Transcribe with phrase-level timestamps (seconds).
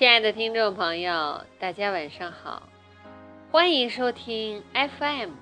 [0.00, 2.62] 亲爱的听众朋友，大家晚上好，
[3.52, 5.32] 欢迎收听 FM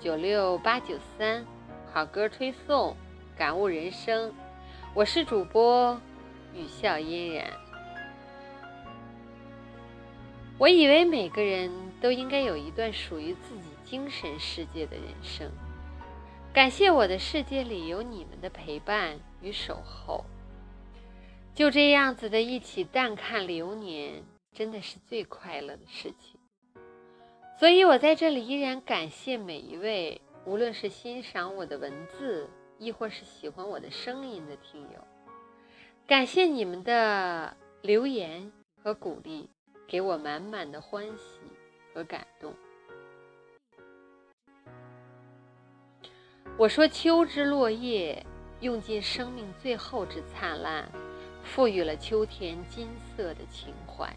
[0.00, 1.44] 九六八九三
[1.92, 2.96] 好歌推送，
[3.36, 4.32] 感悟人生。
[4.94, 6.00] 我是主播
[6.54, 7.44] 雨笑嫣然。
[10.56, 11.70] 我以为每个人
[12.00, 15.50] 都应该有一段属于自己精神世界的人生。
[16.54, 20.24] 感谢我的世界里有你们的陪伴与守候。
[21.56, 26.38] 就这样子的一起淡看流年，真的是最快乐的事情。
[27.58, 32.46] 所以我在这里依然感谢每一位，无论是欣赏我的文字，
[32.78, 35.02] 亦或是喜欢我的声音的听友，
[36.06, 39.48] 感谢你们的留言和鼓励，
[39.88, 41.40] 给我满满的欢喜
[41.94, 42.52] 和感动。
[46.58, 48.22] 我说：“秋之落叶，
[48.60, 50.86] 用尽生命最后之灿烂。”
[51.54, 54.14] 赋予了秋天金色的情怀。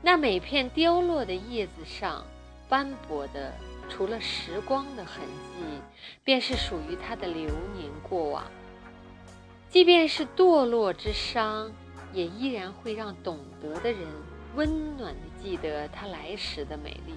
[0.00, 2.24] 那每片凋落的叶子上
[2.68, 3.52] 斑驳的，
[3.88, 5.24] 除了时光的痕
[5.56, 5.64] 迹，
[6.22, 8.44] 便是属于它的流年过往。
[9.68, 11.72] 即便是堕落之伤，
[12.12, 14.06] 也依然会让懂得的人
[14.54, 17.14] 温暖的记得它来时的美丽。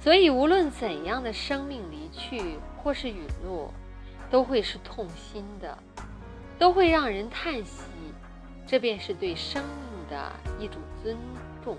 [0.00, 3.72] 所以，无论怎样的生命离去或是陨落，
[4.30, 5.78] 都会是痛心的。
[6.58, 7.82] 都会让人叹息，
[8.66, 11.16] 这便是对生命的一种尊
[11.62, 11.76] 重。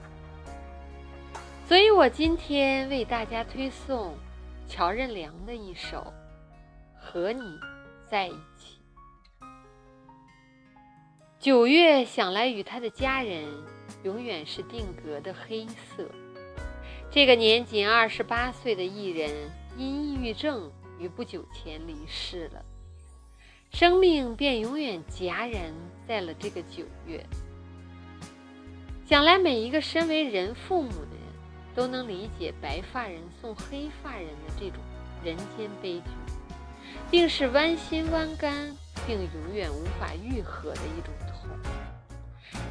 [1.67, 4.16] 所以我今天为大家推送
[4.67, 5.97] 乔任梁的一首
[7.00, 7.59] 《和你
[8.09, 8.80] 在一起》。
[11.39, 13.45] 九月想来与他的家人
[14.03, 16.09] 永远是定格的黑色。
[17.09, 19.31] 这个年仅二十八岁的艺人
[19.78, 22.64] 因抑郁症于不久前离世了。
[23.80, 25.72] 生命便永远戛然
[26.08, 27.23] 在了这个九月。
[29.08, 31.22] 想来，每一个身为人父母的人，
[31.75, 34.79] 都能理解白发人送黑发人的这种
[35.24, 36.09] 人间悲剧，
[37.12, 38.75] 定是剜心剜肝，
[39.06, 41.47] 并永远无法愈合的一种痛。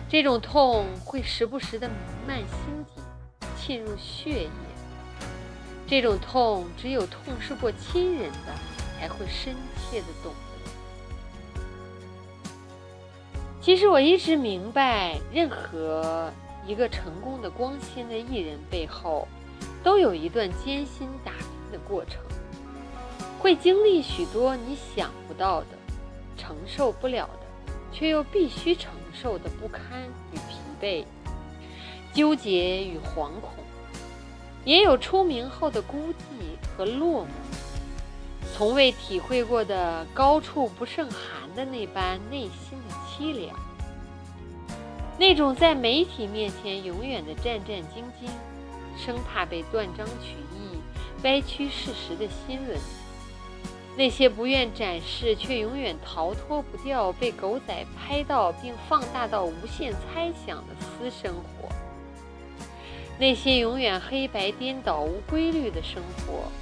[0.09, 1.95] 这种痛会时不时的弥
[2.27, 3.01] 漫心底，
[3.57, 4.51] 沁入血液。
[5.87, 8.53] 这种痛，只有痛失过亲人的，
[8.99, 10.35] 才会深切的懂。
[13.67, 16.33] 其实我一直明白，任何
[16.65, 19.27] 一个成功的光鲜的艺人背后，
[19.83, 22.23] 都有一段艰辛打拼的过程，
[23.41, 25.67] 会经历许多你想不到的、
[26.37, 30.01] 承受不了的，却又必须承受的不堪
[30.31, 31.05] 与疲惫、
[32.15, 33.51] 纠结与惶恐，
[34.65, 37.27] 也有出名后的孤寂和落寞，
[38.57, 42.95] 从未体会过的高处不胜寒的那般内心的。
[43.19, 43.59] 凄凉，
[45.19, 48.29] 那种在媒体面前永远的战战兢兢，
[48.95, 50.77] 生怕被断章取义、
[51.25, 52.77] 歪曲事实的新闻；
[53.97, 61.71] 那些不愿展示却永远逃脱不掉被狗仔拍到并放大到无限猜想的私生活；
[63.19, 66.53] 那些永远黑白颠倒、无规律的生活，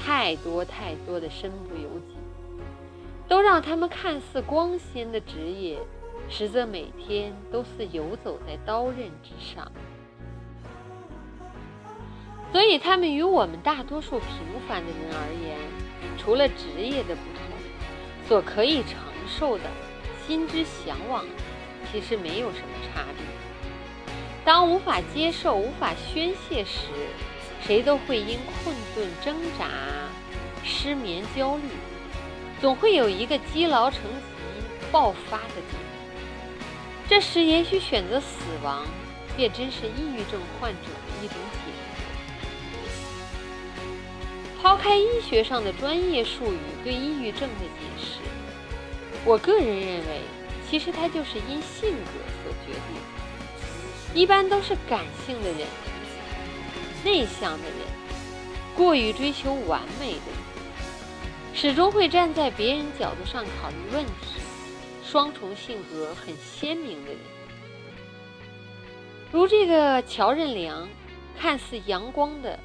[0.00, 2.17] 太多太多的身不由己。
[3.28, 5.78] 都让他们看似光鲜的职业，
[6.30, 9.70] 实则每天都是游走在刀刃之上。
[12.50, 14.28] 所以，他们与我们大多数平
[14.66, 15.58] 凡的人而言，
[16.16, 18.96] 除了职业的不同，所可以承
[19.28, 19.64] 受的
[20.26, 21.26] 心之向往，
[21.92, 23.26] 其实没有什么差别。
[24.44, 26.88] 当无法接受、无法宣泄时，
[27.60, 29.66] 谁都会因困顿、挣扎、
[30.64, 31.64] 失眠、焦虑。
[32.60, 34.08] 总会有一个积劳成疾、
[34.90, 35.80] 爆发的点。
[37.08, 38.26] 这时，也许选择死
[38.62, 38.84] 亡，
[39.36, 41.58] 便真是抑郁症患者的一种解
[44.56, 44.60] 脱。
[44.60, 48.18] 抛开医学上的专业术语对抑郁症的解释，
[49.24, 50.22] 我个人认为，
[50.68, 52.12] 其实它就是因性格
[52.42, 52.80] 所决定。
[54.14, 55.66] 一般都是感性的人、
[57.04, 57.76] 内向的人、
[58.76, 60.37] 过于追求完美的人。
[61.60, 64.40] 始终会站在别人角度上考虑问题，
[65.02, 67.18] 双重性格很鲜明的人，
[69.32, 70.88] 如这个乔任梁，
[71.36, 72.60] 看似阳光的，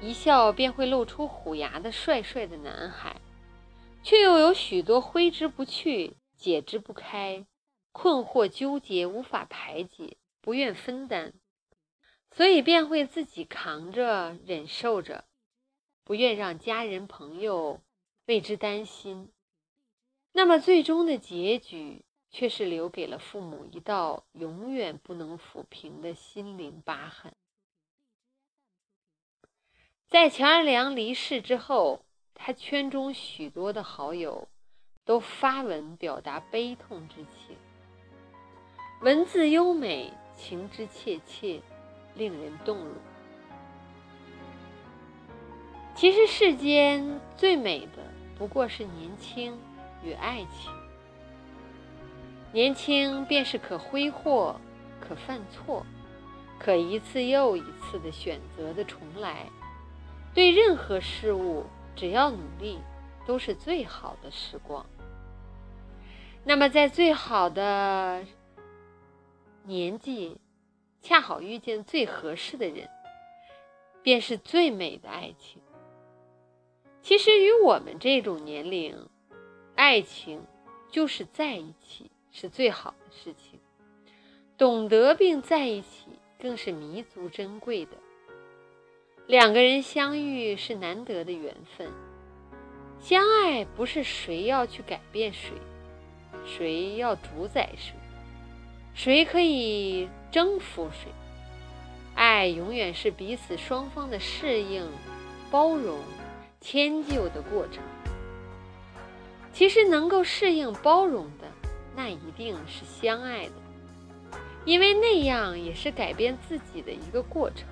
[0.00, 3.14] 一笑便会露出虎牙的帅帅的男孩，
[4.02, 7.46] 却又有许多挥之不去、解之不开、
[7.92, 11.32] 困惑纠结无法排解、不愿分担，
[12.32, 15.26] 所以便会自己扛着、忍受着，
[16.02, 17.80] 不愿让家人朋友。
[18.26, 19.30] 为之担心，
[20.32, 27.34] 那么最终的结局却是留给了父母一道永远不能抚平的心灵疤痕。
[30.08, 32.04] 在乔二良离世之后，
[32.34, 34.48] 他圈中许多的好友
[35.04, 37.56] 都发文表达悲痛之情，
[39.00, 41.62] 文字优美，情之切切，
[42.14, 42.94] 令人动容。
[45.94, 48.11] 其实世间最美的
[48.42, 49.56] 不过是年轻
[50.02, 50.72] 与爱情。
[52.52, 54.60] 年轻便是可挥霍、
[55.00, 55.86] 可犯错、
[56.58, 59.46] 可一次又一次的选择的重来。
[60.34, 62.80] 对任何事物，只要努力，
[63.24, 64.84] 都是最好的时光。
[66.42, 68.24] 那么，在最好的
[69.62, 70.40] 年纪，
[71.00, 72.90] 恰好遇见最合适的人，
[74.02, 75.62] 便是最美的爱情。
[77.02, 79.08] 其实，与我们这种年龄，
[79.74, 80.40] 爱情
[80.88, 83.58] 就是在一起是最好的事情。
[84.56, 86.06] 懂得并在一起，
[86.40, 87.90] 更是弥足珍贵的。
[89.26, 91.90] 两个人相遇是难得的缘分，
[93.00, 95.50] 相爱不是谁要去改变谁，
[96.46, 97.94] 谁要主宰谁，
[98.94, 101.10] 谁可以征服谁。
[102.14, 104.88] 爱永远是彼此双方的适应、
[105.50, 105.98] 包容。
[106.62, 107.82] 迁就的过程，
[109.52, 111.48] 其实能够适应包容的，
[111.96, 113.52] 那一定是相爱的，
[114.64, 117.66] 因为那样也是改变自己的一个过程。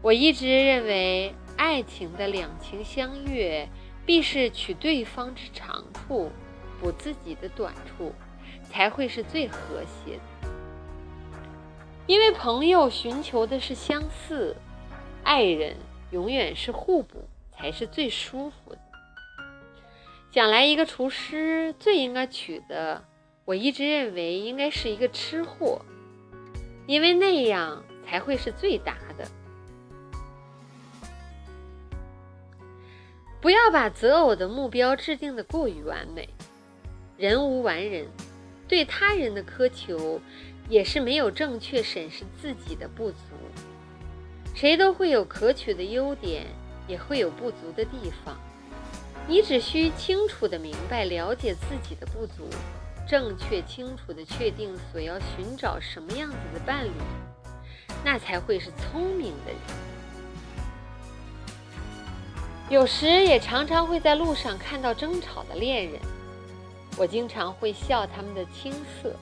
[0.00, 3.68] 我一直认为，爱情的两情相悦，
[4.06, 6.30] 必是取对方之长处，
[6.80, 8.14] 补自己的短处，
[8.70, 10.48] 才会是最和谐的。
[12.06, 14.56] 因为朋友寻求的是相似，
[15.24, 15.76] 爱人
[16.12, 17.28] 永远是互补。
[17.60, 18.78] 才是最舒服的。
[20.32, 23.04] 想来，一个厨师最应该娶的，
[23.44, 25.84] 我一直认为应该是一个吃货，
[26.86, 29.28] 因为那样才会是最搭的。
[33.40, 36.28] 不要把择偶的目标制定的过于完美，
[37.16, 38.06] 人无完人，
[38.68, 40.20] 对他人的苛求
[40.68, 43.18] 也是没有正确审视自己的不足。
[44.54, 46.46] 谁都会有可取的优点。
[46.90, 48.36] 也会有不足的地方，
[49.28, 52.48] 你只需清楚的明白、了解自己的不足，
[53.08, 56.90] 正确、清楚的确定所要寻找什么样子的伴侣，
[58.04, 59.60] 那才会是聪明的人。
[62.68, 66.00] 有时也常常会在路上看到争吵的恋人，
[66.96, 69.14] 我经常会笑他们的青涩。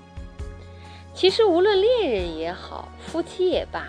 [1.14, 3.88] 其实无论恋人也好，夫妻也罢。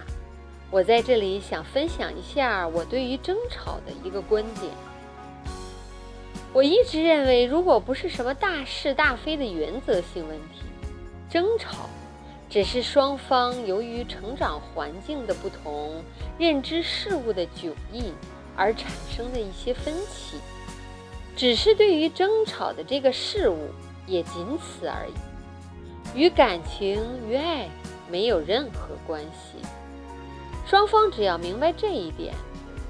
[0.72, 4.72] 我在这里想分享一下我对于争吵的一个观点。
[6.54, 10.62] 我一直认为，如果不是什么大是大非的原则性问题，
[11.30, 11.90] 争吵
[12.50, 16.04] 只是双方由于成长环境的不同、
[16.38, 18.14] 认知事物的迥异
[18.56, 20.38] 而产生的一些分歧，
[21.36, 23.70] 只是对于争吵的这个事物
[24.06, 27.68] 也仅此而已，与感情与爱
[28.10, 29.68] 没有任何关系。
[30.70, 32.32] 双方只要明白这一点，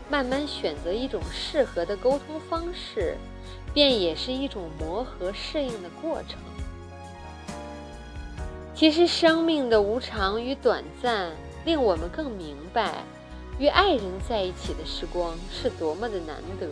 [0.10, 3.16] 慢慢选择一种适合的沟通方式，
[3.74, 6.38] 便也是一种磨合适应的过程。
[8.76, 11.32] 其实，生命的无常与短暂，
[11.64, 13.02] 令我们更明白，
[13.58, 16.68] 与爱人在一起的时光是多么的难得。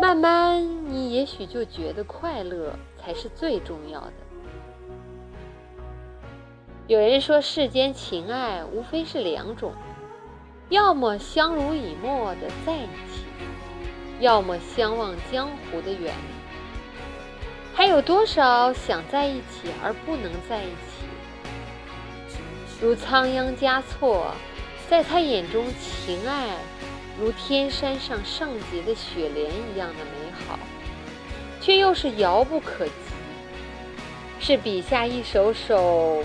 [0.00, 4.12] 慢慢，你也许就觉得快乐才是最重要的。
[6.88, 9.72] 有人说，世间情爱无非是两种，
[10.68, 13.24] 要么相濡以沫的在一起，
[14.18, 17.72] 要么相忘江湖的远离。
[17.72, 21.06] 还有多少想在一起而不能在一起？
[22.80, 24.32] 如仓央嘉措，
[24.90, 26.48] 在他眼中，情爱
[27.16, 30.58] 如天山上圣洁的雪莲一样的美好，
[31.60, 32.92] 却又是遥不可及，
[34.40, 36.24] 是笔下一首首。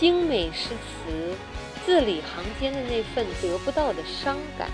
[0.00, 1.36] 精美诗词，
[1.84, 4.70] 字里行间的那份得不到的伤感。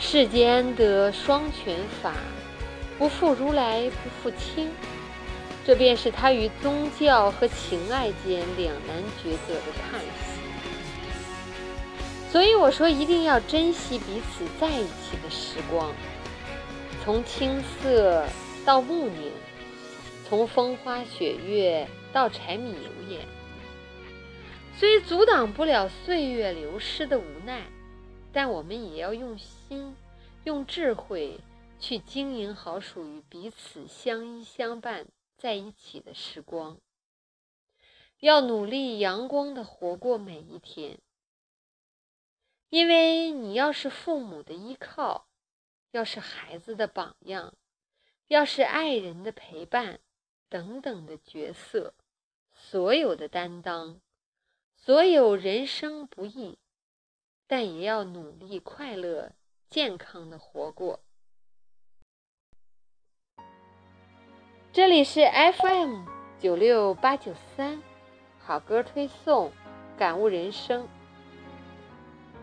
[0.00, 2.14] 世间得双全法，
[2.96, 4.70] 不负如来不负卿，
[5.66, 10.40] 这便是他于宗教和情爱间两难抉择的叹息。
[12.32, 15.92] 所以我说，一定要珍惜彼此在一起的时光，
[17.04, 18.24] 从青涩
[18.64, 19.30] 到暮年，
[20.26, 23.26] 从风花雪月到柴米油盐。
[24.76, 27.66] 虽阻挡不了岁月流失的无奈，
[28.32, 29.94] 但我们也要用心、
[30.44, 31.38] 用智慧
[31.78, 36.78] 去经营好属于彼此相依相伴在一起的时光。
[38.20, 40.98] 要努力阳光的活过每一天，
[42.70, 45.28] 因为你要是父母的依靠，
[45.90, 47.54] 要是孩子的榜样，
[48.28, 50.00] 要是爱人的陪伴，
[50.54, 51.94] 等等的角色，
[52.54, 54.00] 所有的担当，
[54.76, 56.60] 所有人生不易，
[57.48, 59.32] 但也要努力快乐、
[59.68, 61.00] 健康的活过。
[64.72, 66.04] 这里是 FM
[66.38, 67.82] 九六八九三。
[68.38, 69.50] 好歌推送，
[69.98, 70.86] 感悟人生，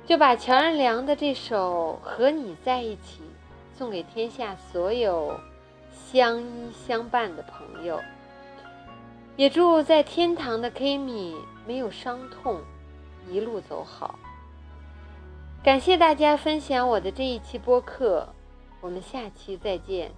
[0.06, 3.22] 就把乔任梁的这首《和你在一起》
[3.78, 5.40] 送给天下所有
[5.92, 8.02] 相依相伴的朋友，
[9.36, 11.36] 也祝在天堂的 Kimi
[11.68, 12.62] 没有伤痛，
[13.30, 14.20] 一路走好。
[15.64, 18.30] 感谢大家分享我的这一期播客，
[18.82, 20.12] 我们下期再见。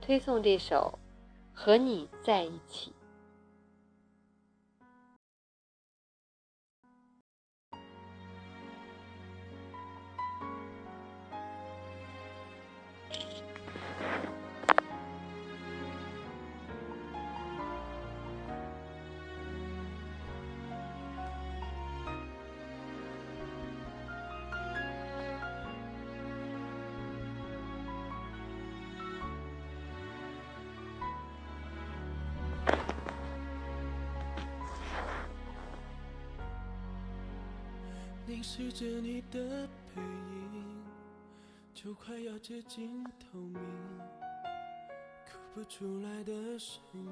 [0.00, 0.98] 推送这首
[1.58, 2.90] 《和你在一起》。
[38.46, 40.84] 视着你的背影，
[41.72, 43.58] 就快要接近透明，
[45.24, 47.10] 哭不出来的声音，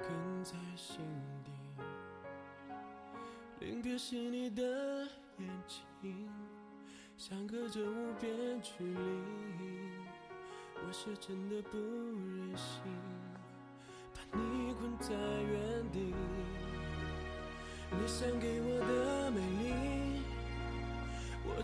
[0.00, 1.04] 都哽在心
[1.44, 1.52] 底。
[3.60, 5.06] 临别时你的
[5.36, 6.30] 眼睛，
[7.18, 8.96] 相隔着无边距离，
[10.76, 12.80] 我是真的不忍心
[14.14, 16.14] 把你困在原地。
[17.94, 19.11] 你想给我的，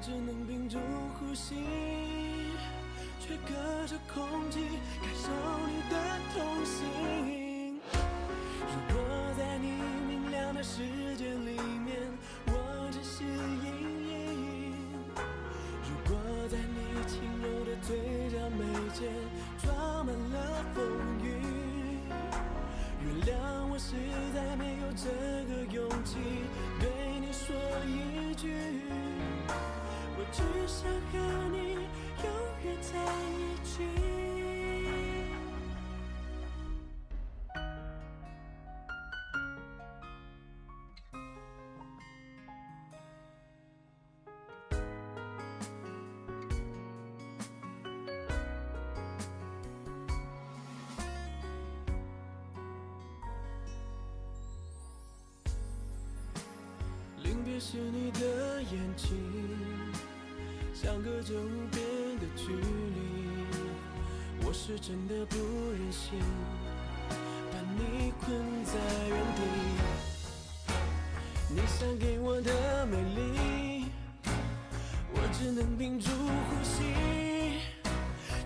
[0.00, 0.78] 只能屏住
[1.18, 1.56] 呼吸，
[3.18, 4.60] 却隔着空气
[5.02, 5.28] 感受
[5.66, 5.96] 你的
[6.32, 7.80] 痛心。
[8.60, 9.02] 如果
[9.36, 9.72] 在你
[10.08, 10.82] 明亮的世
[11.16, 11.96] 界里面，
[12.46, 14.72] 我只是阴影；
[15.82, 16.16] 如果
[16.48, 16.78] 在你
[17.08, 17.98] 轻柔的嘴
[18.30, 18.64] 角眉
[18.94, 19.10] 间
[19.64, 20.84] 装满了风
[21.24, 21.26] 雨，
[23.04, 23.34] 原谅
[23.68, 23.96] 我实
[24.32, 25.08] 在没有这
[25.52, 26.18] 个勇气
[26.78, 26.88] 对
[27.20, 28.46] 你说一句，
[30.20, 31.74] 我只想和你
[32.24, 32.28] 永
[32.64, 32.98] 远在
[33.30, 33.86] 一起。
[57.22, 59.16] 临别时你的眼睛，
[60.80, 61.82] 相隔着无边
[62.20, 62.62] 的距离，
[64.46, 65.36] 我是真的不
[65.72, 66.20] 忍心
[67.50, 68.74] 把你困在
[69.08, 69.42] 原地。
[71.50, 73.86] 你想给我的美丽，
[75.12, 76.84] 我只能屏住呼吸，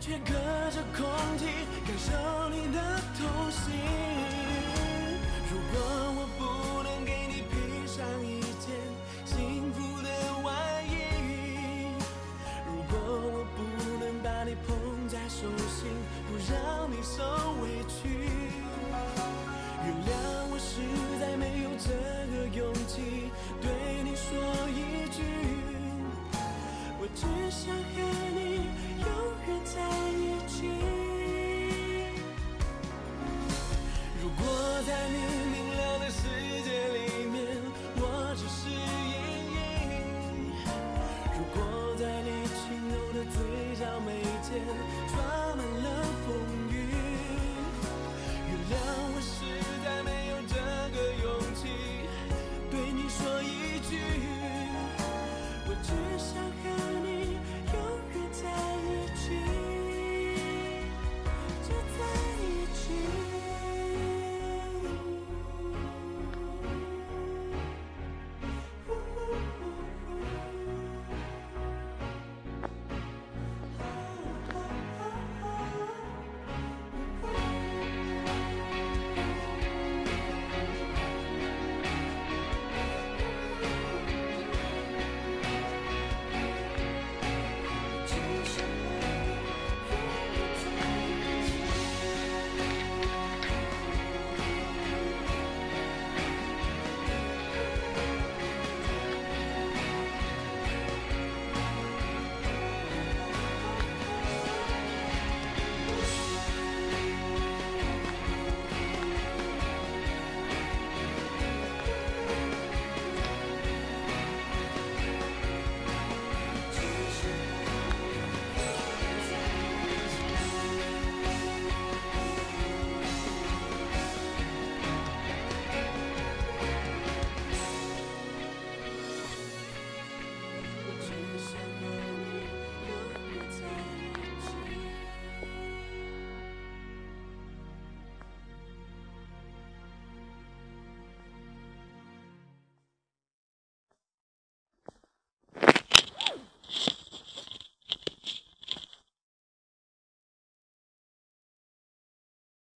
[0.01, 0.33] 却隔
[0.71, 1.05] 着空
[1.37, 1.45] 气
[1.87, 2.92] 感受你的